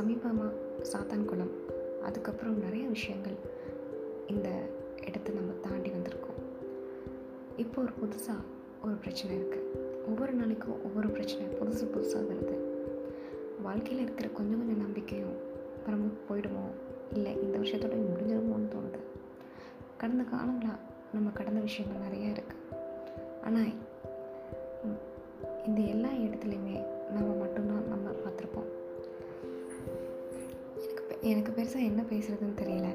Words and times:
சமீபமாக 0.00 0.50
சாத்தான்குளம் 0.90 1.54
அதுக்கப்புறம் 2.02 2.58
நிறைய 2.58 2.84
விஷயங்கள் 2.88 3.34
இந்த 4.26 4.48
இடத்த 5.06 5.32
நம்ம 5.32 5.52
தாண்டி 5.64 5.90
வந்திருக்கோம். 5.90 6.38
இப்போ 7.56 7.82
ஒரு 7.82 7.92
புதுசாக 8.00 8.38
ஒரு 8.84 8.94
பிரச்சனை 8.94 9.32
இருக்குது 9.38 9.66
ஒவ்வொரு 10.10 10.32
நாளைக்கும் 10.32 10.84
ஒவ்வொரு 10.84 11.08
பிரச்சனை 11.08 11.46
புதுசு 11.58 11.84
புதுசாக 11.94 12.22
வருது. 12.30 12.56
வாழ்க்கையில் 13.66 14.02
இருக்கிற 14.02 14.28
கொஞ்சம் 14.28 14.60
கொஞ்சம் 14.60 14.82
நம்பிக்கையும் 14.84 15.36
அப்புறமா 15.76 16.08
போயிடுமோ? 16.28 16.64
இல்லை 17.12 17.32
இந்த 17.42 17.58
வருஷத்தோட 17.58 17.98
முடிஞ்சிருமோன்னு 18.06 18.72
தோணுது. 18.74 19.00
கடந்த 19.96 20.24
காலங்களாக 20.32 20.78
நம்ம 21.12 21.30
கடந்த 21.30 21.60
விஷயங்கள் 21.60 22.04
நிறையா 22.06 22.28
இருக்குது 22.36 22.66
ஆனால் 23.44 23.72
இந்த 25.68 25.80
எல்லா 25.94 26.08
இடத்துலையுமே 26.26 26.76
நம்ம 27.16 27.30
மட்டும்தான் 27.34 27.88
நம்ம 27.88 28.10
பார்த்துருப்போம். 28.10 28.70
எனக்கு 31.28 31.50
பெருசாக 31.56 31.88
என்ன 31.88 32.02
பேசுகிறதுன்னு 32.10 32.60
தெரியல. 32.60 32.88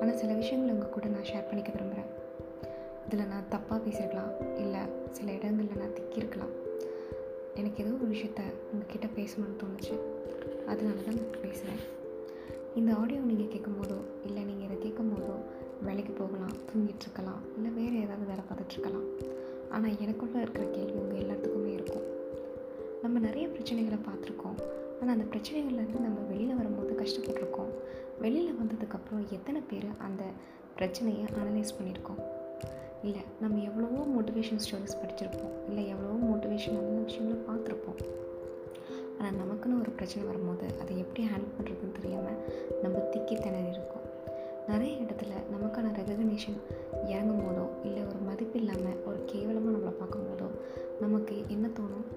ஆனால் 0.00 0.18
சில 0.20 0.34
விஷயங்கள் 0.38 0.72
உங்கள் 0.74 0.94
கூட 0.94 1.06
நான் 1.14 1.26
ஷேர் 1.30 1.48
பண்ணிக்க 1.48 1.70
விரும்புகிறேன் 1.74 2.08
இதில் 3.06 3.30
நான் 3.32 3.50
தப்பாக 3.50 3.78
பேசியிருக்கலாம் 3.86 4.32
இல்லை 4.62 4.80
சில 5.16 5.32
இடங்களில் 5.32 5.82
நான் 5.82 5.94
திக்கியிருக்கலாம் 5.98 6.54
எனக்கு 7.54 7.82
ஏதோ 7.84 7.92
ஒரு 7.98 8.08
விஷயத்த 8.14 8.42
உங்ககிட்ட 8.72 9.06
பேசணும்னு 9.18 9.58
தோணுச்சு. 9.62 9.94
அதனால 10.70 10.96
தான் 11.06 11.18
நான் 11.18 11.44
பேசுகிறேன் 11.44 11.82
இந்த 12.74 12.90
ஆடியோ 12.94 13.20
நீங்கள் 13.20 13.52
கேட்கும்போதோ 13.54 13.98
இல்லை 14.26 14.42
நீங்கள் 14.44 14.66
இதை 14.68 14.78
கேட்கும்போதோ 14.86 15.36
வேலைக்கு 15.86 16.12
போகலாம் 16.12 16.56
தூங்கிட்டு 16.68 17.04
இருக்கலாம் 17.06 17.42
இல்லை 17.56 17.70
வேறு 17.78 17.96
ஏதாவது 18.04 18.30
வேலை 18.32 18.44
பார்த்துட்ருக்கலாம் 18.48 19.08
ஆனால் 19.74 19.96
எனக்குள்ளே 20.04 20.40
இருக்கிற 20.44 20.66
கேள்வி 20.76 20.98
உங்கள் 21.04 21.22
எல்லாத்துக்குமே 21.24 21.72
இருக்கும். 21.78 22.06
நம்ம 23.02 23.18
நிறைய 23.18 23.46
பிரச்சனைகளை 23.48 23.98
பார்த்துருக்கோம். 24.08 24.58
ஆனால் 25.00 25.14
அந்த 25.16 25.26
பிரச்சனைகள்லேருந்து 25.32 26.06
நம்ம 26.06 26.20
வெளியில் 26.30 26.58
வரும்போது 26.60 26.92
கஷ்டப்பட்டிருக்கோம். 27.02 27.72
வெளியில் 28.20 28.58
வந்ததுக்கப்புறம் 28.60 29.24
எத்தனை 29.36 29.60
பேர் 29.70 29.88
அந்த 30.06 30.22
பிரச்சனையை 30.78 31.24
அனலைஸ் 31.40 31.76
பண்ணியிருக்கோம்? 31.78 32.20
இல்லை 33.02 33.22
நம்ம 33.42 33.60
எவ்வளவோ 33.60 34.00
மோட்டிவேஷன் 34.14 34.62
ஸ்டோரிஸ் 34.64 35.00
படிச்சிருப்போம். 35.02 35.54
இல்லை 35.68 35.88
எவ்வளவோ 35.88 36.16
மோட்டிவேஷனான 36.30 37.04
விஷயங்களை 37.04 37.38
பார்த்துருப்போம். 37.48 38.00
ஆனால் 39.18 39.38
நமக்குன்னு 39.42 39.80
ஒரு 39.82 39.90
பிரச்சனை 39.90 40.24
வரும்போது 40.26 40.66
அதை 40.80 40.92
எப்படி 41.04 41.22
ஹேண்டில் 41.30 41.54
பண்ணுறதுன்னு 41.56 41.96
தெரியாமல் 41.98 42.40
நம்ம 42.82 42.98
திக்கி 43.12 43.36
திணறி 43.36 43.72
இருக்கோம். 43.76 44.04
நிறைய 44.70 44.94
இடத்துல 45.04 45.32
நமக்கான 45.54 45.92
ரெகக்னேஷன் 45.98 46.58
இறங்கும் 47.12 47.44
போதோ 47.44 47.64
இல்லை 47.84 48.02
ஒரு 48.06 48.18
மதிப்பு 48.28 48.58
இல்லாமல் 48.58 48.98
ஒரு 49.08 49.18
கேவலமாக 49.26 49.74
நம்மளை 49.76 49.92
பார்க்கும்போதோ 50.00 50.48
நமக்கு 51.00 51.36
என்ன 51.48 51.66
தோணும்? 51.78 52.08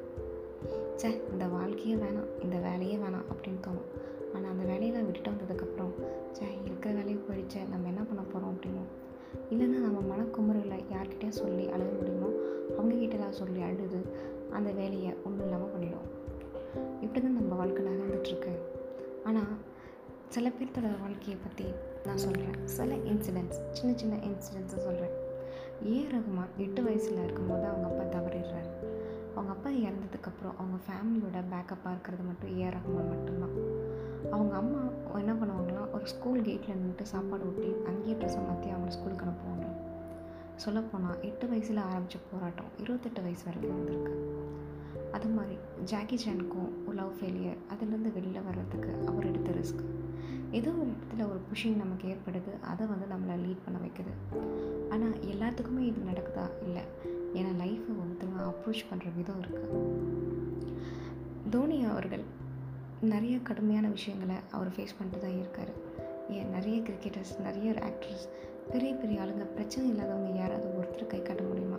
ச்சே 0.98 1.10
இந்த 1.32 1.46
வாழ்க்கையே 1.56 1.96
வேணாம் 2.04 2.30
இந்த 2.46 2.58
வேலையே 2.66 2.98
வேணாம் 3.04 3.28
அப்படின்னு 3.32 3.62
தோணும். 3.68 3.90
ஆனால் 4.34 4.52
அந்த 4.52 4.64
வேலையெல்லாம் 4.72 5.08
விட்டுட்டு 5.08 5.32
வந்ததுக்கப்புறம் 5.32 5.94
ச்சே 6.36 6.48
இருக்கிற 6.66 6.92
வேலையை 6.98 7.20
போயிடுச்சே 7.28 7.62
நம்ம 7.70 7.88
என்ன 7.88 8.04
பண்ண 8.10 8.22
போகிறோம் 8.22 8.52
அப்படின்னும் 8.54 8.92
இல்லைன்னா 9.52 9.80
நம்ம 9.88 10.00
மனக்குமுறையில் 10.12 10.86
யார்கிட்டயும் 10.94 11.40
சொல்லி 11.42 11.66
அழுக 11.76 11.92
முடியுமோ 11.98 12.30
அவங்கக்கிட்டலாம் 12.78 13.40
சொல்லி 13.42 13.62
அழுது 13.62 14.00
அந்த 14.58 14.70
வேலையை 14.72 15.12
ஒன்றும் 15.26 15.46
இல்லாமல் 15.46 15.74
பண்ணிடும். 15.74 16.08
இப்படி 17.02 17.20
தான் 17.22 17.38
நம்ம 17.40 17.56
வாழ்க்கை 17.56 17.82
நகர்ந்துட்டுருக்கு. 17.86 18.54
ஆனால் 19.30 19.54
சில 20.36 20.50
பேர்த்தோட 20.50 20.90
வாழ்க்கையை 21.00 21.38
பற்றி 21.46 21.66
நான் 22.06 22.22
சொல்கிறேன் 22.26 22.58
சில 22.78 22.90
இன்சிடென்ட்ஸ் 23.12 23.60
சின்ன 23.72 23.92
சின்ன 24.02 24.16
இன்சிடென்ட்ஸை 24.30 24.80
சொல்கிறேன் 24.88 25.16
ஏ 25.94 25.98
ரகுமான் 26.14 26.54
எட்டு 26.58 26.82
வயசில் 26.84 27.24
இருக்கும்போது 27.24 27.66
அவங்க 27.66 27.88
அப்பா 27.90 28.04
தவறிடுறாரு? 28.16 28.72
அவங்க 29.36 29.52
அப்பா 29.52 29.70
இறந்ததுக்கப்புறம் 29.70 30.56
அவங்க 30.58 30.78
ஃபேமிலியோட 30.88 31.40
பேக்கப்பாக 31.54 31.92
இருக்கிறது 31.92 32.24
மட்டும் 32.24 32.60
ஏ 32.60 32.70
ரகுமான் 32.70 33.12
மட்டும்தான். 33.14 33.56
அவங்க 34.32 34.56
அம்மா 34.56 34.82
என்ன 35.20 35.34
பண்ணுவாங்கன்னா 35.34 35.92
ஒரு 35.94 36.08
ஸ்கூல் 36.08 36.42
கேட்டில் 36.42 36.80
நின்றுட்டு 36.82 37.02
சாப்பாடு 37.02 37.46
ஊட்டி 37.46 37.70
அங்கேயே 37.86 38.16
ட்ரெஸ்ஸை 38.16 38.48
மாற்றி 38.48 38.70
அவங்க 38.70 38.92
ஸ்கூலுக்கு 38.92 39.26
அனுப்புவாங்க. 39.26 39.68
சொல்லப்போனால் 40.56 41.22
எட்டு 41.22 41.50
வயசில் 41.50 41.78
ஆரம்பித்த 41.78 42.18
போராட்டம் 42.32 42.72
இருபத்தெட்டு 42.78 43.22
வயசு 43.22 43.44
வரைக்கும் 43.46 43.76
வந்திருக்கு 43.76 44.14
அது 45.12 45.28
மாதிரி 45.28 45.56
ஜாக்கி 45.84 46.18
சானுக்கும் 46.26 46.70
ஒரு 46.86 46.96
லவ் 46.96 47.16
ஃபெயிலியர் 47.20 47.58
அதுலேருந்து 47.72 48.14
வெளியில் 48.14 48.44
வர்றதுக்கு 48.44 48.92
அவர் 49.08 49.26
எடுத்த 49.26 49.52
ரிஸ்க் 49.52 49.84
ஏதோ 50.52 50.72
ஒரு 50.72 50.90
இடத்துல 50.90 51.26
ஒரு 51.30 51.42
புஷிங் 51.50 51.76
நமக்கு 51.76 52.06
ஏற்படுது 52.08 52.52
அதை 52.62 52.88
வந்து 52.88 53.06
நம்மளை 53.14 53.36
லீட் 53.40 53.66
பண்ண 53.66 53.80
வைக்குது. 53.80 54.14
ஆனால் 54.92 55.12
எல்லாத்துக்குமே 55.12 55.80
இது 55.80 56.02
நடக்குதா? 56.12 56.46
இல்லை. 56.64 56.84
ஏன்னா 57.34 57.52
லைஃப்பை 57.64 57.94
ஒருத்தவங்க 58.02 58.42
அப்ரோச் 58.44 58.86
பண்ணுற 58.92 59.08
விதம் 59.16 59.42
இருக்குது 59.42 59.80
தோனி 61.50 61.84
அவர்கள் 61.84 62.24
நிறைய 63.02 63.40
கடுமையான 63.40 63.88
விஷயங்களை 63.88 64.36
அவர் 64.52 64.68
ஃபேஸ் 64.68 64.96
பண்ணிட்டு 64.98 65.22
தான் 65.22 65.38
இருக்கார். 65.38 65.72
ஏன் 66.30 66.50
நிறைய 66.50 66.80
கிரிக்கெட்டர்ஸ் 66.80 67.42
நிறைய 67.44 67.72
ஆக்டர்ஸ் 67.72 68.26
பெரிய 68.72 68.94
பெரிய 68.94 69.22
ஆளுங்க 69.22 69.46
பிரச்சனை 69.46 69.90
இல்லாதவங்க 69.90 70.38
யாராவது 70.38 70.68
ஒருத்தர் 70.68 71.08
கை 71.08 71.22
காட்ட 71.22 71.44
முடியுமா? 71.44 71.76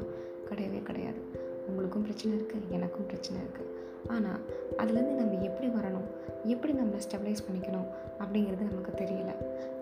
கிடையவே 0.51 0.83
கிடையாது. 0.83 1.21
உங்களுக்கும் 1.67 2.03
பிரச்சனை 2.03 2.39
இருக்குது 2.39 2.69
எனக்கும் 2.69 3.07
பிரச்சனை 3.07 3.41
இருக்குது 3.43 3.71
ஆனால் 4.09 4.41
அதுலேருந்து 4.79 5.15
நம்ம 5.15 5.39
எப்படி 5.43 5.69
வரணும்? 5.69 6.09
எப்படி 6.45 6.73
நம்மளை 6.73 7.01
ஸ்டெபிலைஸ் 7.11 7.45
பண்ணிக்கணும்? 7.51 7.89
அப்படிங்கிறது 8.19 8.63
நமக்கு 8.63 9.05
தெரியல. 9.05 9.31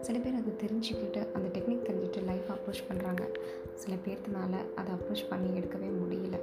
சில 0.01 0.19
பேர் 0.19 0.35
அது 0.35 0.57
தெரிஞ்சுக்கிட்டு 0.63 1.33
அந்த 1.33 1.59
டெக்னிக் 1.59 1.89
தெரிஞ்சுட்டு 1.89 2.25
லைஃப் 2.25 2.45
அப்ரோச் 2.49 2.85
பண்ணுறாங்க 2.91 3.23
சில 3.81 3.95
பேர்த்துனால 3.95 4.55
அதை 4.75 4.93
அப்ரோச் 4.95 5.29
பண்ணி 5.29 5.61
எடுக்கவே 5.61 5.91
முடியல. 6.03 6.37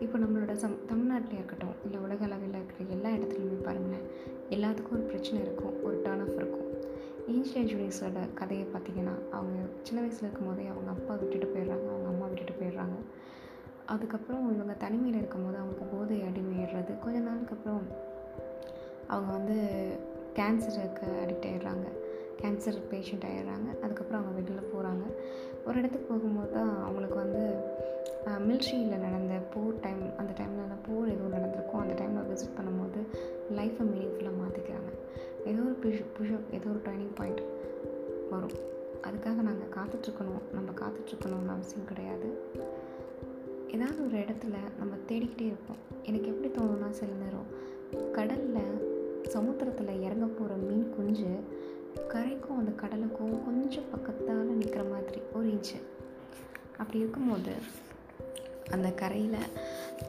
இப்போ 0.00 0.18
நம்மளோட 0.18 0.52
சம் 0.52 0.86
தமிழ்நாட்டில் 0.86 1.32
இருக்கட்டும் 1.32 1.74
இல்லை 1.84 1.98
உலக 2.00 2.24
அளவில் 2.24 2.48
இருக்கிற 2.48 2.84
எல்லா 2.90 3.10
இடத்துலையுமே 3.10 3.62
பாருங்களேன் 3.62 4.06
எல்லாத்துக்கும் 4.50 4.92
ஒரு 4.92 5.00
பிரச்சனை 5.00 5.40
இருக்கும் 5.40 5.82
ஒரு 5.82 6.00
டர்ன் 6.04 6.20
ஆஃப் 6.20 6.36
இருக்கும். 6.36 6.66
ஏன்ஷியா 7.28 7.70
ஜூனியர்ஸோட 7.70 8.34
கதையை 8.34 8.66
பார்த்திங்கன்னா 8.66 9.16
அவங்க 9.30 9.58
சின்ன 9.82 10.00
வயசில் 10.00 10.22
இருக்கும்போதே 10.22 10.66
அவங்க 10.66 10.90
அப்பா 10.90 11.14
விட்டுட்டு 11.14 11.46
போயிடுறாங்க 11.46 11.86
அவங்க 11.88 12.08
அம்மா 12.08 12.26
விட்டுட்டு 12.26 12.64
போயிடுறாங்க. 12.64 12.96
அதுக்கப்புறம் 13.86 14.54
இவங்க 14.54 14.72
தனிமையில் 14.72 15.18
இருக்கும் 15.18 15.44
போது 15.44 15.56
அவங்களுக்கு 15.56 15.96
போதை 15.96 16.22
அடிமையிடுறது 16.22 16.98
கொஞ்ச 16.98 17.18
நாளுக்கு 17.18 17.54
அப்புறம் 17.54 17.86
அவங்க 19.06 19.32
வந்து 19.32 19.56
கேன்சருக்கு 20.34 21.06
அடிக்ட் 21.24 21.48
ஆகிடுறாங்க 21.50 22.01
கேன்சர் 22.40 22.80
பேஷண்ட் 22.90 23.26
ஆகிடுறாங்க 23.30 23.68
அதுக்கப்புறம் 23.82 24.20
அவங்க 24.22 24.34
வெளியில் 24.34 24.70
போகிறாங்க 24.72 25.04
ஒரு 25.66 25.78
இடத்துக்கு 25.78 26.14
போகும்போது 26.14 26.52
தான் 26.52 26.82
அவங்களுக்கு 26.82 27.16
வந்து 27.16 27.42
மில்ட்ரியில் 28.48 28.98
நடந்த 28.98 29.34
போர் 29.54 29.80
டைம் 29.80 30.02
அந்த 30.16 30.32
டைமில் 30.32 30.76
போர் 30.88 31.08
எதுவும் 31.08 31.30
நடந்திருக்கும் 31.30 31.80
அந்த 31.80 31.94
டைமில் 32.02 32.28
விசிட் 32.30 32.56
பண்ணும்போது 32.58 33.00
லைஃப்பை 33.58 33.84
மீனிங்ஃபுல்லாக 33.92 34.40
மாற்றிக்கிறாங்க 34.42 34.90
ஏதோ 35.44 35.60
ஒரு 35.62 35.74
புஷ் 35.74 36.04
புஷப் 36.16 36.48
ஏதோ 36.50 36.68
ஒரு 36.70 36.80
டர்னிங் 36.84 37.14
பாயிண்ட் 37.14 37.42
வரும். 38.30 38.56
அதுக்காக 39.06 39.42
நாங்கள் 39.48 39.72
காத்துட்ருக்கணும். 39.76 40.44
நம்ம 40.52 40.70
காத்துட்ருக்கணும்னு 40.70 41.48
அவசியம் 41.48 41.86
கிடையாது. 41.86 42.28
ஏதாவது 43.74 44.04
ஒரு 44.06 44.18
இடத்துல 44.18 44.56
நம்ம 44.78 44.94
தேடிக்கிட்டே 45.08 45.46
இருப்போம். 45.52 45.80
எனக்கு 46.02 46.28
எப்படி 46.28 46.48
தோணும்னா 46.48 46.90
சில 46.90 47.12
நேரம் 47.24 47.48
கடலில் 48.12 48.90
சமுத்திரத்தில் 49.28 50.00
இறங்க 50.00 50.26
போகிற 50.26 50.54
மீன் 50.54 50.90
குஞ்சு 50.96 51.32
கரைக்கும் 51.96 52.58
அந்த 52.58 52.70
கடலுக்கும் 52.70 53.44
கொஞ்சம் 53.44 53.84
பக்கத்தால் 53.92 54.56
நிற்கிற 54.56 54.84
மாதிரி 54.84 55.22
ஒரு 55.32 55.48
இன்ச்சு 55.48 55.78
அப்படி 56.76 56.98
இருக்கும்போது 56.98 57.52
அந்த 58.70 58.90
கரையில் 58.90 59.36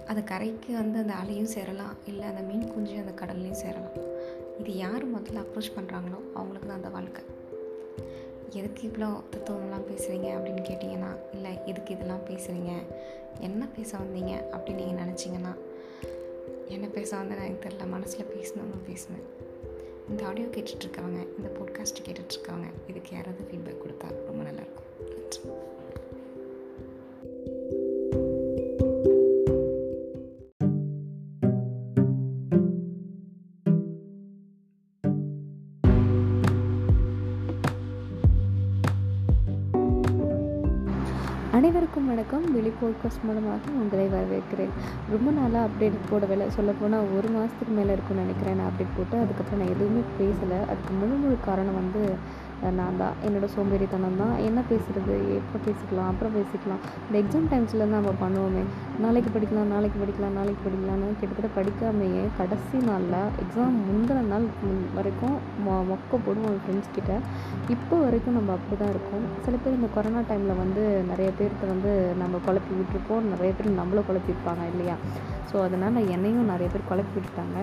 அந்த 0.06 0.22
கரைக்கு 0.22 0.74
வந்து 0.74 1.00
அந்த 1.00 1.14
அலையும் 1.14 1.46
சேரலாம் 1.46 1.96
இல்லை 2.06 2.26
அந்த 2.26 2.42
மீன் 2.42 2.74
குஞ்சு 2.74 2.98
அந்த 2.98 3.12
கடல்லையும் 3.12 3.52
சேரலாம். 3.52 3.96
இது 4.60 4.76
யார் 4.76 5.16
முதல்ல 5.16 5.36
அப்ரோச் 5.36 5.72
பண்ணுறாங்களோ 5.76 6.34
அவங்களுக்கு 6.34 6.68
தான் 6.68 6.78
அந்த 6.78 6.90
வாழ்க்கை. 6.90 7.24
எதுக்கு 8.50 8.88
இவ்வளோ 8.88 9.24
தத்துவம்லாம் 9.36 9.92
பேசுகிறீங்க 9.92 10.30
அப்படின்னு 10.36 10.66
கேட்டிங்கன்னா 10.70 11.16
இல்லை 11.32 11.58
எதுக்கு 11.66 11.94
இதெல்லாம் 11.94 12.26
பேசுகிறீங்க 12.30 12.72
என்ன 13.40 13.68
பேச 13.76 13.98
வந்தீங்க 13.98 14.44
அப்படின்னு 14.52 14.74
நீங்கள் 14.74 15.06
நினச்சிங்கன்னா 15.06 15.56
என்ன 16.68 16.88
பேச 16.88 17.18
வந்து 17.18 17.36
எனக்கு 17.36 17.70
தெரில 17.70 17.88
மனசில் 17.88 18.26
பேசணும்னு 18.26 18.84
பேசினேன் 18.86 19.52
இந்த 20.10 20.26
ஆடியோ 20.26 20.48
கேட்டுட்ருக்கவங்க 20.48 21.20
இந்த 21.38 21.50
பாட்காஸ்ட் 21.60 22.02
கேட்டுட்ருக்கவங்க 22.04 22.68
இதுக்கு 22.88 23.12
யாராவது 23.12 23.44
ஃபீட்பேக் 23.44 23.84
கொடுத்தா 23.84 24.08
ரொம்ப 24.26 24.44
நல்லாயிருக்கும் 24.44 24.90
நன்றி. 25.00 25.40
அனைவருக்கும் 41.58 42.08
வணக்கம். 42.08 42.54
வெளி 42.54 42.68
போட்காஸ்ட் 42.68 43.24
மூலமாக 43.24 43.72
உங்களை 43.82 44.06
வரவேற்கிறேன். 44.06 44.74
ரொம்ப 45.10 45.32
நாளாக 45.32 45.66
அப்டேட் 45.66 46.00
போடவில்லை. 46.12 46.48
சொல்லப்போனால் 46.48 47.06
ஒரு 47.18 47.28
மாதத்துக்கு 47.30 47.74
மேலே 47.74 47.92
இருக்கும்னு 47.92 48.24
நினைக்கிறேன். 48.24 48.56
நான் 48.56 48.70
அப்டேட் 48.70 48.96
போட்டு 48.98 49.18
அதுக்கப்புறம் 49.18 49.60
நான் 49.60 49.76
எதுவுமே 49.76 50.02
பேசலை. 50.20 50.58
அதுக்கு 50.72 50.94
முழு 51.00 51.16
முழு 51.16 51.38
காரணம் 51.46 51.74
வந்து 51.74 52.02
நான் 52.80 53.00
தான். 53.02 53.16
என்னோடய 53.26 53.50
சோம்பேறித்தனம் 53.56 54.20
தான். 54.22 54.34
என்ன 54.48 54.60
பேசுகிறது 54.70 55.16
எப்போ 55.40 55.58
பேசிக்கலாம்? 55.66 56.10
அப்புறம் 56.12 56.36
பேசிக்கலாம். 56.38 56.82
இந்த 57.08 57.16
எக்ஸாம் 57.24 57.50
டைம்ஸில் 57.52 57.84
தான் 57.84 57.96
நம்ம 57.98 58.14
பண்ணுவோமே. 58.24 58.64
நாளைக்கு 59.04 59.30
படிக்கலாம் 59.36 59.72
நாளைக்கு 59.76 59.98
படிக்கலாம் 60.04 60.38
நாளைக்கு 60.40 60.62
படிக்கலாம்னு 60.66 61.10
கிட்டத்தட்ட 61.22 61.50
படிக்காமையே 61.58 62.24
கடைசி 62.40 62.78
நாளில் 62.90 63.20
எக்ஸாம் 63.44 63.78
முந்தின 63.88 64.26
நாள் 64.32 64.48
முன் 64.66 64.84
வரைக்கும் 64.98 65.38
மொ 65.66 65.76
மொக்க 65.92 66.20
போடுவோம் 66.26 66.60
ஃப்ரெண்ட்ஸ் 66.64 66.94
கிட்ட. 66.98 67.14
இப்போ 67.76 67.96
வரைக்கும் 68.06 68.38
நம்ம 68.40 68.54
அப்படி 68.58 68.78
தான் 68.82 68.94
இருக்கோம். 68.96 69.26
சில 69.48 69.56
பேர் 69.64 69.78
இந்த 69.80 69.90
கொரோனா 69.96 70.24
டைமில் 70.32 70.62
வந்து 70.64 70.84
நிறைய 71.12 71.30
பேர்த்த 71.40 71.74
வந்து 71.74 71.92
நம்ம 72.22 72.40
குழப்பி 72.48 72.74
விட்டுருப்போம். 72.80 73.28
நிறைய 73.34 73.54
பேர் 73.58 73.80
நம்மளும் 73.82 74.08
குழப்பிருப்பாங்க 74.10 74.66
இல்லையா? 74.74 74.98
ஸோ 75.52 75.58
அதனால் 75.68 76.10
என்னையும் 76.16 76.52
நிறைய 76.52 76.70
பேர் 76.74 76.90
குழப்பி 76.92 77.14
விட்டுட்டாங்க. 77.18 77.60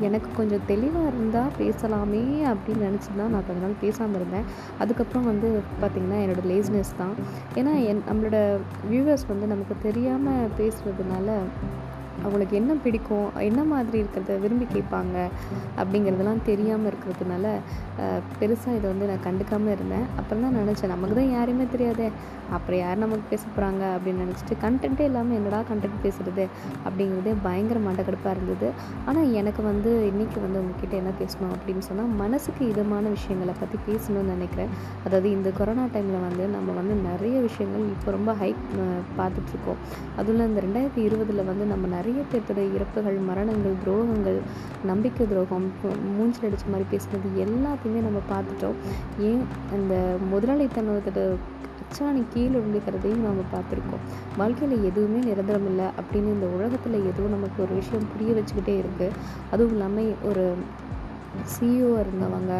எனக்கு 0.00 0.28
கொஞ்சம் 0.36 0.64
தெளிவாக 0.66 1.10
இருந்தால் 1.12 1.52
பேசலாமே 1.58 2.22
அப்படின்னு 2.52 2.86
நினச்சி 2.88 3.10
தான் 3.16 3.32
நான் 3.34 3.46
கொஞ்ச 3.46 3.60
நாள் 3.60 3.80
பேசாமல் 3.80 4.18
இருந்தேன். 4.20 4.46
அதுக்கப்புறம் 4.78 5.28
வந்து 5.30 5.48
பார்த்திங்கன்னா 5.82 6.20
என்னோடய 6.24 6.48
லேஸ்னஸ் 6.52 6.92
தான். 6.98 7.14
ஏன்னா 7.54 7.74
என் 7.90 8.02
நம்மளோட 8.10 8.38
வியூவர்ஸ் 8.90 9.26
வந்து 9.28 9.46
நமக்கு 9.46 9.76
தெரியாமல் 9.82 10.50
பேசுகிறதுனால 10.60 11.28
அவங்களுக்கு 12.22 12.54
என்ன 12.60 12.72
பிடிக்கும் 12.84 13.28
என்ன 13.48 13.60
மாதிரி 13.72 13.96
இருக்கிறத 14.02 14.38
விரும்பி 14.44 14.66
கேட்பாங்க 14.74 15.16
அப்படிங்கிறதெல்லாம் 15.80 16.42
தெரியாமல் 16.50 16.90
இருக்கிறதுனால 16.92 17.46
பெருசாக 18.40 18.76
இதை 18.78 18.86
வந்து 18.92 19.08
நான் 19.10 19.24
கண்டுக்காமல் 19.28 19.74
இருந்தேன். 19.76 20.06
அப்புறம் 20.20 20.44
தான் 20.46 20.58
நினச்சேன் 20.60 20.92
நமக்கு 20.94 21.16
தான் 21.20 21.32
யாரையுமே 21.36 21.66
தெரியாதே 21.74 22.08
அப்புறம் 22.56 22.80
யார் 22.82 23.02
நமக்கு 23.02 23.24
பேச 23.32 23.42
போகிறாங்க 23.46 23.82
அப்படின்னு 23.96 24.22
நினச்சிட்டு 24.24 24.54
கண்டென்ட்டே 24.62 25.04
இல்லாமல் 25.08 25.36
என்னடா 25.38 25.58
கண்டென்ட் 25.70 26.00
பேசுகிறது 26.04 26.44
அப்படிங்கிறதே 26.86 27.32
பயங்கர 27.46 27.78
மண்டக்கடுப்பாக 27.86 28.34
இருந்தது. 28.36 28.68
ஆனால் 29.08 29.28
எனக்கு 29.40 29.62
வந்து 29.70 29.90
இன்றைக்கி 30.10 30.38
வந்து 30.44 30.58
உங்ககிட்ட 30.62 30.96
என்ன 31.02 31.12
பேசணும் 31.20 31.52
அப்படின்னு 31.56 31.84
சொன்னால் 31.88 32.10
மனசுக்கு 32.22 32.62
இதமான 32.72 33.04
விஷயங்களை 33.16 33.54
பற்றி 33.60 33.78
பேசணும்னு 33.88 34.34
நினைக்கிறேன். 34.36 34.72
அதாவது 35.04 35.28
இந்த 35.36 35.50
கொரோனா 35.58 35.84
டைமில் 35.94 36.24
வந்து 36.26 36.46
நம்ம 36.56 36.74
வந்து 36.80 36.96
நிறைய 37.08 37.36
விஷயங்கள் 37.48 37.86
இப்போ 37.94 38.10
ரொம்ப 38.18 38.32
ஹைப் 38.42 38.64
பார்த்துட்ருக்கோம் 39.20 39.80
அதுவும் 40.18 40.48
இந்த 40.50 40.60
ரெண்டாயிரத்தி 40.66 41.02
இருபதில் 41.08 41.48
வந்து 41.50 41.66
நம்ம 41.72 41.86
நிறைய 41.96 42.09
பேர்த்தோட 42.32 42.74
இறப்புகள் 42.76 43.18
மரணங்கள் 43.30 43.80
துரோகங்கள் 43.84 44.38
நம்பிக்கை 44.90 45.26
துரோகம் 45.26 45.66
மூஞ்சில் 46.16 46.46
அடித்த 46.48 46.66
மாதிரி 46.72 46.88
பேசுனது 46.92 47.30
எல்லாத்தையுமே 47.46 48.02
நம்ம 48.08 48.20
பார்த்துட்டோம். 48.32 48.78
ஏன் 49.30 49.42
அந்த 49.76 49.94
முதலாளித்தனத்தோட 50.32 51.22
அச்சாணி 51.82 52.22
கீழே 52.32 52.58
விழுக்கிறதையும் 52.64 53.24
நம்ம 53.26 53.44
பார்த்துருக்கோம். 53.52 54.02
வாழ்க்கையில் 54.36 54.84
எதுவுமே 54.90 55.20
நிரந்தரம் 55.28 55.66
இல்லை 55.66 55.86
அப்படின்னு 56.00 56.34
இந்த 56.36 56.46
உலகத்தில் 56.56 57.06
எதுவும் 57.10 57.34
நமக்கு 57.36 57.58
ஒரு 57.62 57.74
விஷயம் 57.74 58.10
புரிய 58.12 58.32
வச்சுக்கிட்டே 58.36 58.74
இருக்குது 58.82 59.16
அதுவும் 59.50 59.74
இல்லாமல் 59.76 60.12
ஒரு 60.22 60.44
சிஇஓ 61.52 61.90
இருந்தவங்க 62.00 62.52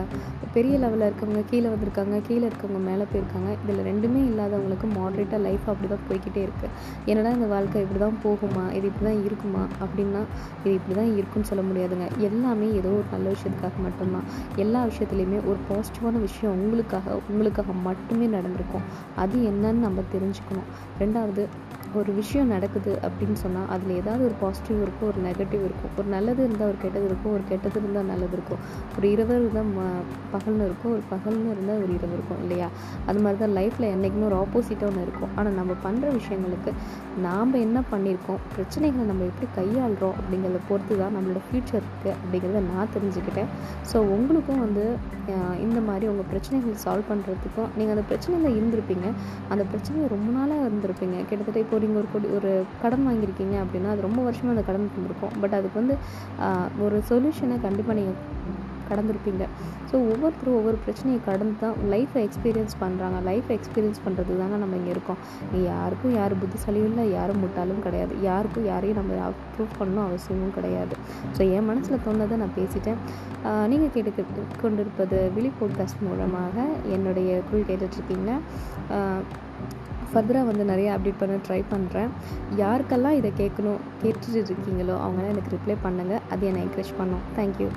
பெரிய 0.52 0.78
லெவலில் 0.78 1.06
இருக்கவங்க 1.08 1.44
கீழே 1.50 1.68
வந்திருக்காங்க 1.68 2.22
கீழே 2.22 2.46
இருக்கவங்க 2.46 2.78
மேலே 2.78 3.04
போயிருக்காங்க 3.12 3.50
இதில் 3.62 3.82
ரெண்டுமே 3.84 4.20
இல்லாதவங்களுக்கு 4.30 4.86
மாட்ரேட்டாக 4.98 5.38
லைஃப் 5.38 5.70
அப்படி 5.70 5.88
தான் 5.88 6.06
போய்கிட்டே 6.08 6.42
இருக்குது 6.46 6.70
என்னடா 7.06 7.30
இந்த 7.30 7.46
வாழ்க்கை 7.46 7.82
இப்படி 7.82 8.00
தான் 8.00 8.18
போகுமா? 8.24 8.72
இது 8.72 8.86
இப்படி 8.86 9.04
தான் 9.04 9.24
இருக்குமா? 9.24 9.68
அப்படின்னா 9.80 10.22
இது 10.64 10.74
இப்படி 10.74 10.94
தான் 10.94 11.16
இருக்குன்னு 11.16 11.46
சொல்ல 11.46 11.62
முடியாதுங்க. 11.62 12.08
எல்லாமே 12.18 12.68
ஏதோ 12.70 12.88
ஒரு 12.88 13.04
நல்ல 13.12 13.28
விஷயத்துக்காக 13.30 13.82
மட்டும்தான். 13.82 14.26
எல்லா 14.56 14.84
விஷயத்துலையுமே 14.84 15.40
ஒரு 15.46 15.58
பாசிட்டிவான 15.70 16.20
விஷயம் 16.20 16.52
உங்களுக்காக 16.52 17.20
உங்களுக்காக 17.30 17.72
மட்டுமே 17.72 18.26
நடந்திருக்கும். 18.26 18.82
அது 19.16 19.38
என்னன்னு 19.38 19.84
நம்ம 19.86 20.02
தெரிஞ்சுக்கணும். 20.14 20.68
ரெண்டாவது 20.98 21.48
ஒரு 21.98 22.10
விஷயம் 22.18 22.50
நடக்குது 22.54 22.92
அப்படின்னு 23.06 23.36
சொன்னால் 23.42 23.68
அதில் 23.74 23.92
ஏதாவது 24.00 24.22
ஒரு 24.28 24.36
பாசிட்டிவ் 24.42 24.78
இருக்கும் 24.84 25.08
ஒரு 25.12 25.20
நெகட்டிவ் 25.26 25.62
இருக்கும் 25.68 25.92
ஒரு 26.00 26.08
நல்லது 26.14 26.40
இருந்தால் 26.46 26.70
ஒரு 26.72 26.78
கெட்டது 26.82 27.06
இருக்கும் 27.10 27.32
ஒரு 27.36 27.44
கெட்டது 27.50 27.76
இருந்தால் 27.80 28.08
நல்லது 28.12 28.34
இருக்கும். 28.38 28.60
ஒரு 28.96 29.06
இரவு 29.14 29.32
இருந்தால் 29.38 29.70
ம 29.76 29.86
பகல்னு 30.34 30.66
இருக்கும் 30.68 30.92
ஒரு 30.96 31.04
பகல்னு 31.12 31.50
இருந்தால் 31.54 31.80
ஒரு 31.84 31.92
இரவு 31.98 32.14
இருக்கும் 32.18 32.40
இல்லையா? 32.44 32.68
அது 33.08 33.18
மாதிரி 33.24 33.38
தான் 33.42 33.54
லைஃப்பில் 33.58 33.88
என்றைக்குமே 33.94 34.26
ஒரு 34.30 34.38
ஆப்போசிட்டாக 34.42 34.90
ஒன்று 34.90 35.04
இருக்கும். 35.06 35.32
ஆனால் 35.38 35.56
நம்ம 35.60 35.76
பண்ணுற 35.86 36.12
விஷயங்களுக்கு 36.18 36.72
நாம் 37.26 37.56
என்ன 37.66 37.82
பண்ணியிருக்கோம் 37.92 38.40
பிரச்சனைகளை 38.54 39.06
நம்ம 39.10 39.26
எப்படி 39.30 39.48
கையாளுறோம் 39.58 40.16
அப்படிங்கிறத 40.20 40.60
பொறுத்து 40.70 41.00
தான் 41.02 41.14
நம்மளோட 41.18 41.42
ஃப்யூச்சர் 41.48 41.82
இருக்குது 41.82 42.14
அப்படிங்கிறத 42.20 42.62
நான் 42.72 42.92
தெரிஞ்சுக்கிட்டேன். 42.96 43.50
ஸோ 43.92 43.96
உங்களுக்கும் 44.16 44.62
வந்து 44.66 44.86
இந்த 45.64 45.78
மாதிரி 45.88 46.04
உங்கள் 46.12 46.28
பிரச்சனைகளை 46.30 46.76
சால்வ் 46.84 47.10
பண்ணுறதுக்கும் 47.10 47.68
நீங்கள் 47.78 47.94
அந்த 47.96 48.04
பிரச்சனையில் 48.10 48.56
இருந்திருப்பீங்க. 48.58 49.06
அந்த 49.52 49.62
பிரச்சனையை 49.72 50.06
ரொம்ப 50.16 50.28
நாளாக 50.38 50.66
இருந்திருப்பீங்க. 50.68 51.16
கிட்டத்தட்ட 51.28 51.58
இப்போ 51.64 51.76
நீங்கள் 51.82 52.00
ஒரு 52.02 52.10
கொடி 52.14 52.28
ஒரு 52.38 52.52
கடன் 52.82 53.06
வாங்கியிருக்கீங்க 53.08 53.56
அப்படின்னா 53.64 53.92
அது 53.94 54.08
ரொம்ப 54.08 54.22
வருஷமாக 54.28 54.54
அந்த 54.56 54.66
கடன் 54.70 54.88
இருந்திருக்கும். 54.90 55.36
பட் 55.44 55.58
அதுக்கு 55.60 55.80
வந்து 55.82 55.96
ஒரு 56.86 56.98
சொல்யூஷனை 57.12 57.58
கண்டிப்பாக 57.68 57.98
நீங்கள் 58.00 58.18
கடந்திருப்பீங்க. 58.90 59.44
ஸோ 59.88 59.96
ஒவ்வொருத்தரும் 60.12 60.56
ஒவ்வொரு 60.60 60.78
பிரச்சனையை 60.84 61.18
கடந்து 61.26 61.56
தான் 61.60 61.76
லைஃப்பை 61.92 62.20
எக்ஸ்பீரியன்ஸ் 62.26 62.74
பண்ணுறாங்க 62.80 63.18
லைஃப்பை 63.28 63.54
எக்ஸ்பீரியன்ஸ் 63.58 64.00
பண்ணுறது 64.04 64.38
தாங்க 64.40 64.56
நம்ம 64.62 64.78
இங்கே 64.80 64.92
இருக்கோம். 64.94 65.20
யாருக்கும் 65.68 66.14
யார் 66.18 66.32
புத்திசாலியும் 66.40 66.88
இல்லை 66.90 67.04
யாரும் 67.18 67.40
முட்டாலும் 67.42 67.82
கிடையாது. 67.86 68.14
யாருக்கும் 68.28 68.66
யாரையும் 68.70 68.98
நம்ம 69.00 69.30
ப்ரூவ் 69.52 69.76
பண்ணணும் 69.80 70.06
அவசியமும் 70.06 70.56
கிடையாது. 70.58 70.96
ஸோ 71.36 71.40
என் 71.56 71.68
மனசில் 71.70 72.02
தோணுதை 72.06 72.38
நான் 72.42 72.56
பேசிட்டேன். 72.58 72.98
நீங்கள் 73.72 73.92
கேட்டு 73.96 74.24
கொண்டிருப்பது 74.64 75.20
விழி 75.36 75.52
போட்காஸ்ட் 75.60 76.02
மூலமாக 76.08 76.66
என்னுடைய 76.96 77.30
குழு 77.50 77.62
கேட்டுட்ருக்கீங்க 77.70 78.32
ஃபர்தராக 80.14 80.48
வந்து 80.50 80.64
நிறைய 80.64 80.96
அப்டேட் 80.96 81.18
பண்ண 81.18 81.34
ட்ரை 81.48 81.62
பண்ணுறேன் 81.72 82.10
யாருக்கெல்லாம் 82.56 83.16
இதை 83.20 83.30
கேட்கணும் 83.36 83.80
கேட்டுட்டு 84.02 84.50
இருக்கீங்களோ 84.52 84.96
அவங்களாம் 85.04 85.32
எனக்கு 85.34 85.56
ரிப்ளை 85.56 85.76
பண்ணுங்கள் 85.84 86.20
அது 86.30 86.46
என்னை 86.46 86.62
என்கரேஜ் 86.64 86.98
பண்ணும். 86.98 87.24
தேங்க்யூ 87.36 87.68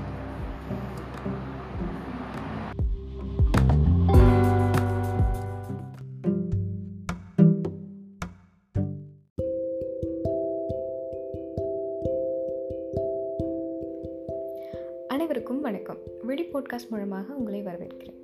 அனைவருக்கும் 15.08 15.62
வணக்கம். 15.62 15.98
விழி 16.24 16.44
போட்காஸ்ட் 16.54 16.90
மூலமாக 16.90 17.34
உங்களை 17.34 17.64
வரவேற்கிறேன். 17.64 18.18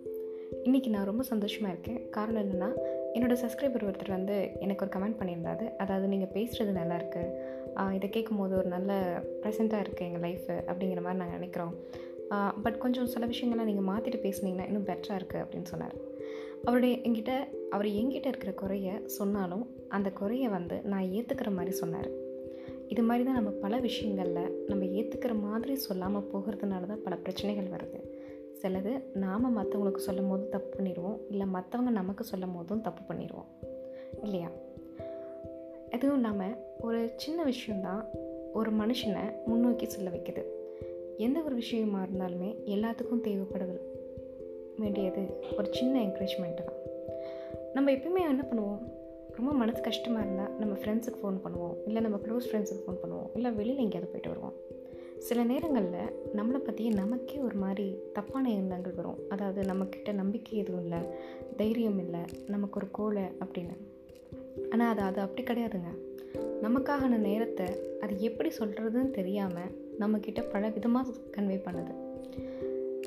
இன்றைக்கி 0.64 0.90
நான் 0.90 1.06
ரொம்ப 1.06 1.24
சந்தோஷமாக 1.24 1.74
இருக்கேன். 1.74 2.10
காரணம் 2.10 2.44
என்னென்னா 2.46 2.70
என்னோடய 3.16 3.38
சப்ஸ்கிரைபர் 3.44 3.86
ஒருத்தர் 3.88 4.16
வந்து 4.18 4.36
எனக்கு 4.64 4.84
ஒரு 4.86 4.92
கமெண்ட் 4.96 5.18
பண்ணியிருந்தாரு. 5.20 5.66
அதாவது 5.84 6.06
நீங்கள் 6.14 6.34
பேசுகிறது 6.36 6.74
நல்லாயிருக்கு 6.80 7.24
இதை 7.98 8.08
கேட்கும்போது 8.16 8.54
ஒரு 8.62 8.70
நல்ல 8.76 8.92
ப்ரெசண்ட்டாக 9.42 9.84
இருக்குது 9.86 10.08
எங்கள் 10.10 10.24
லைஃபு 10.28 10.56
அப்படிங்கிற 10.70 11.02
மாதிரி 11.06 11.22
நாங்கள் 11.22 11.40
நினைக்கிறோம். 11.40 11.74
பட் 12.64 12.80
கொஞ்சம் 12.84 13.12
சில 13.14 13.26
விஷயங்கள்லாம் 13.32 13.70
நீங்கள் 13.72 13.90
மாற்றிட்டு 13.92 14.20
பேசுனீங்கன்னா 14.26 14.68
இன்னும் 14.70 14.88
பெட்டராக 14.90 15.20
இருக்குது 15.20 15.44
அப்படின்னு 15.44 15.72
சொன்னார். 15.74 15.96
அவருடைய 16.68 16.94
என்கிட்ட 17.08 17.34
அவர் 17.76 17.88
என்கிட்ட 18.00 18.28
இருக்கிற 18.32 18.52
குறைய 18.62 18.90
சொன்னாலும் 19.18 19.66
அந்த 19.98 20.10
குறைய 20.20 20.46
வந்து 20.58 20.78
நான் 20.92 21.12
ஏற்றுக்கிற 21.18 21.52
மாதிரி 21.58 21.74
சொன்னார். 21.82 22.10
இது 22.94 23.02
மாதிரி 23.08 23.24
தான் 23.28 23.40
நம்ம 23.40 23.52
பல 23.64 23.74
விஷயங்களில் 23.88 24.54
நம்ம 24.70 24.84
ஏற்றுக்கிற 25.00 25.34
மாதிரி 25.48 25.74
சொல்லாமல் 25.88 26.30
போகிறதுனால 26.32 26.88
தான் 26.92 27.04
பல 27.08 27.16
பிரச்சனைகள் 27.26 27.74
வருது. 27.74 28.00
சிலது 28.62 29.04
நாம் 29.14 29.58
மற்றவங்களுக்கு 29.58 29.98
சொல்லும் 29.98 30.30
போது 30.30 30.50
தப்பு 30.50 30.84
பண்ணிடுவோம். 30.84 31.20
இல்லை 31.30 31.48
மற்றவங்க 31.54 31.90
நமக்கு 31.90 32.24
சொல்லும் 32.24 32.56
போதும் 32.56 32.82
தப்பு 32.82 33.14
பண்ணிடுவோம். 33.14 33.50
இல்லையா? 34.24 34.48
எதுவும் 35.90 36.16
இல்லாமல் 36.16 36.56
ஒரு 36.82 37.14
சின்ன 37.16 37.44
விஷயந்தான் 37.44 38.06
ஒரு 38.54 38.72
மனுஷனை 38.72 39.46
முன்னோக்கி 39.46 39.90
சொல்ல 39.90 40.10
வைக்குது. 40.10 40.44
எந்த 41.18 41.42
ஒரு 41.42 41.56
விஷயமா 41.56 42.04
இருந்தாலுமே 42.04 42.56
எல்லாத்துக்கும் 42.66 43.24
தேவைப்படுது 43.24 43.78
வேண்டியது 44.78 45.42
ஒரு 45.58 45.74
சின்ன 45.74 46.00
என்கரேஜ்மெண்ட்டு 46.00 46.64
தான். 46.64 46.78
நம்ம 47.74 47.92
எப்பயுமே 47.92 48.22
என்ன 48.30 48.46
பண்ணுவோம்? 48.52 48.80
ரொம்ப 49.36 49.52
மனசு 49.54 49.82
கஷ்டமாக 49.82 50.26
இருந்தால் 50.26 50.56
நம்ம 50.58 50.74
ஃப்ரெண்ட்ஸுக்கு 50.74 51.20
ஃபோன் 51.24 51.40
பண்ணுவோம். 51.44 51.76
இல்லை 51.86 52.02
நம்ம 52.02 52.18
க்ளோஸ் 52.18 52.48
ஃப்ரெண்ட்ஸுக்கு 52.52 52.84
ஃபோன் 52.88 52.98
பண்ணுவோம். 53.04 53.30
இல்லை 53.34 53.52
வெளியில் 53.52 53.78
எங்கேயாவது 53.78 54.12
போயிட்டு 54.12 54.30
வருவோம். 54.30 54.69
சில 55.20 55.44
நேரங்களில் 55.44 56.14
நம்மளை 56.36 56.58
பற்றியே 56.58 56.90
நமக்கே 56.90 57.38
ஒரு 57.38 57.56
மாதிரி 57.56 57.98
தப்பான 58.14 58.50
எண்ணங்கள் 58.50 58.94
வரும். 58.94 59.20
அதாவது 59.30 59.62
நம்மக்கிட்ட 59.62 60.14
நம்பிக்கை 60.14 60.58
எதுவும் 60.58 60.84
இல்லை 60.84 61.00
தைரியம் 61.58 62.00
இல்லை 62.00 62.20
நமக்கு 62.48 62.78
ஒரு 62.78 62.92
கோலை 62.92 63.24
அப்படின்னு. 63.40 63.76
ஆனால் 64.70 64.90
அது 64.90 65.02
அது 65.02 65.22
அப்படி 65.22 65.44
கிடையாதுங்க. 65.44 65.92
நமக்கான 66.62 67.18
நேரத்தை 67.18 67.66
அது 68.00 68.20
எப்படி 68.20 68.50
சொல்கிறதுன்னு 68.60 69.12
தெரியாமல் 69.12 69.76
நம்மக்கிட்ட 70.00 70.50
பல 70.50 70.70
விதமாக 70.70 71.12
கன்வே 71.38 71.60
பண்ணுது. 71.66 71.94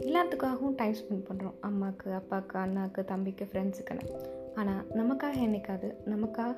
எல்லாத்துக்காகவும் 0.01 0.75
டைம் 0.75 0.95
ஸ்பெண்ட் 0.95 1.29
பண்ணுறோம் 1.29 1.57
அம்மாவுக்கு 1.61 2.13
அப்பாவுக்கு 2.13 2.59
அண்ணாவுக்கு 2.59 3.05
தம்பிக்கு 3.05 3.45
ஃப்ரெண்ட்ஸுக்குன்னு 3.45 4.07
ஆனால் 4.55 4.85
நமக்காக 4.95 5.35
என்னைக்காது 5.37 5.91
நமக்காக 6.05 6.57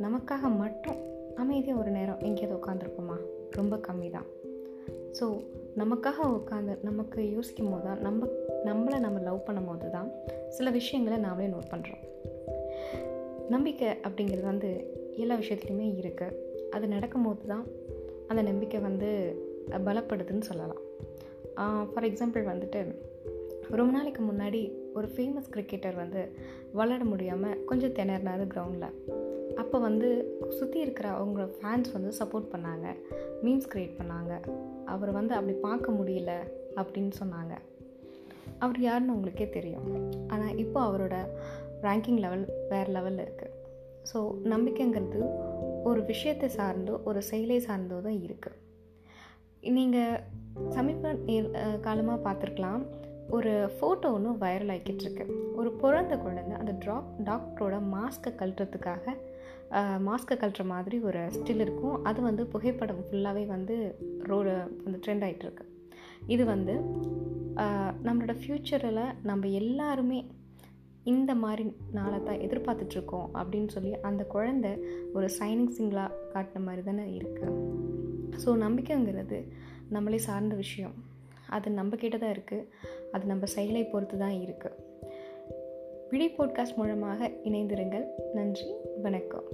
நமக்காக 0.00 0.56
மட்டும் 0.56 0.98
அமைதியாக 1.36 1.80
ஒரு 1.80 1.90
நேரம் 1.90 2.18
எங்கேயாவது 2.18 2.58
உட்காந்துருப்போமா 2.60 3.16
ரொம்ப 3.50 3.76
கம்மி 3.76 4.10
தான் 4.10 4.26
ஸோ 5.20 5.26
நமக்காக 5.76 6.26
உட்காந்து 6.26 6.78
நமக்கு 6.82 7.30
யோசிக்கும் 7.30 7.70
போது 7.70 7.84
தான் 7.84 8.00
நம்ம 8.00 8.26
நம்மளை 8.64 8.98
நம்ம 8.98 9.20
லவ் 9.20 9.44
பண்ணும் 9.44 9.64
போது 9.64 9.90
தான் 9.90 10.08
சில 10.48 10.70
விஷயங்களை 10.70 11.30
நாமளே 11.30 11.52
நோட் 11.52 11.70
பண்ணுறோம் 11.70 12.02
நம்பிக்கை 13.48 13.88
அப்படிங்கிறது 13.88 14.42
வந்து 14.42 14.70
எல்லா 15.16 15.34
விஷயத்துலையுமே 15.34 15.88
இருக்குது 15.94 16.36
அது 16.70 16.88
நடக்கும்போது 16.88 17.46
தான் 17.46 17.66
அந்த 18.26 18.42
நம்பிக்கை 18.42 18.80
வந்து 18.80 19.10
பலப்படுதுன்னு 19.70 20.40
சொல்லலாம். 20.40 20.82
ஃபார் 21.92 22.04
எக்ஸாம்பிள் 22.04 22.44
வந்துட்டு 22.44 22.80
ரொம்ப 23.70 23.92
நாளைக்கு 23.92 24.22
முன்னாடி 24.22 24.60
ஒரு 24.94 25.08
ஃபேமஸ் 25.16 25.52
கிரிக்கெட்டர் 25.52 25.94
வந்து 25.94 26.22
விளாட 26.74 27.04
முடியாமல் 27.04 27.64
கொஞ்சம் 27.64 27.92
திணறினார் 27.92 28.46
கிரவுண்டில் 28.46 29.03
அப்போ 29.62 29.76
வந்து 29.86 30.08
சுற்றி 30.58 30.78
இருக்கிற 30.84 31.08
அவங்க 31.18 31.42
ஃபேன்ஸ் 31.56 31.90
வந்து 31.96 32.10
சப்போர்ட் 32.20 32.48
பண்ணாங்க. 32.54 32.86
மீம்ஸ் 33.44 33.70
க்ரியேட் 33.72 33.98
பண்ணாங்க. 34.00 34.32
அவர் 34.94 35.12
வந்து 35.18 35.34
அப்படி 35.38 35.54
பார்க்க 35.68 35.96
முடியல 35.98 36.32
அப்படின்னு 36.80 37.14
சொன்னாங்க. 37.20 37.54
அவர் 38.64 38.78
யாருன்னு 38.86 39.14
உங்களுக்கே 39.16 39.48
தெரியும். 39.58 39.86
ஆனால் 40.34 40.56
இப்போ 40.64 40.80
அவரோட 40.88 41.16
ரேங்கிங் 41.86 42.20
லெவல் 42.24 42.44
வேறு 42.72 42.90
லெவலில் 42.96 43.24
இருக்குது 43.26 43.52
ஸோ 44.10 44.18
நம்பிக்கைங்கிறது 44.52 45.20
ஒரு 45.88 46.00
விஷயத்தை 46.10 46.48
சார்ந்தோ 46.58 46.94
ஒரு 47.08 47.20
செயலை 47.30 47.58
சார்ந்தோ 47.66 47.96
தான் 48.06 48.20
இருக்குது 48.26 48.60
நீங்கள் 49.76 50.20
சமீப 50.76 51.12
காலமாக 51.86 52.24
பார்த்துருக்கலாம். 52.26 52.82
ஒரு 53.36 53.52
ஃபோட்டோ 53.76 54.08
ஒன்று 54.16 54.30
வைரல் 54.42 54.72
ஆகிக்கிட்டு 54.72 55.04
இருக்கு. 55.04 55.24
ஒரு 55.58 55.70
பிறந்த 55.82 56.14
குழந்தை 56.24 56.56
அந்த 56.62 56.72
ட்ராப் 56.82 57.08
டாக்டரோட 57.28 57.76
மாஸ்க்கை 57.94 58.30
கழட்டுறதுக்காக 58.40 59.14
மாஸ்க்கை 60.06 60.36
கழட்டுற 60.38 60.64
மாதிரி 60.64 60.98
ஒரு 61.00 61.18
ஸ்டில் 61.18 61.62
இருக்கும். 61.64 62.04
அது 62.04 62.22
வந்து 62.22 62.46
புகைப்படம் 62.46 63.04
ஃபுல்லாகவே 63.10 63.46
வந்து 63.46 63.96
ரோடு 64.22 64.52
வந்து 64.84 64.98
ட்ரெண்ட் 65.06 65.24
ஆகிட்டுருக்கு 65.24 65.64
இது 66.26 66.44
வந்து 66.44 66.74
நம்மளோட 68.02 68.34
ஃப்யூச்சரில் 68.40 69.14
நம்ம 69.22 69.46
எல்லாருமே 69.46 70.24
இந்த 71.04 71.34
மாதிரி 71.34 71.64
நாளை 71.92 72.22
தான் 72.22 72.40
எதிர்பார்த்துட்ருக்கோம் 72.40 73.28
அப்படின்னு 73.34 73.68
சொல்லி 73.68 74.00
அந்த 74.00 74.24
குழந்தை 74.24 74.72
ஒரு 75.12 75.28
சைனிங் 75.38 75.74
சிங்கிளாக 75.78 76.20
காட்டின 76.34 76.62
மாதிரி 76.64 76.82
தானே 76.82 77.04
இருக்குது 77.18 77.60
ஸோ 78.44 78.56
நம்பிக்கைங்கிறது 78.64 79.52
நம்மளே 79.88 80.18
சார்ந்த 80.18 80.54
விஷயம். 80.54 80.94
அது 81.48 81.70
நம்மக்கிட்ட 81.70 82.18
தான் 82.18 82.34
இருக்குது 82.36 82.68
அது 83.12 83.26
நம்ம 83.26 83.46
செயலை 83.46 83.84
பொறுத்து 83.84 84.18
தான் 84.18 84.36
இருக்குது 84.40 84.83
விழி 86.14 86.34
போட்காஸ்ட் 86.38 86.76
மூலமாக 86.76 87.30
இணைந்திருங்கள். 87.44 88.06
நன்றி 88.32 88.74
வணக்கம். 89.02 89.44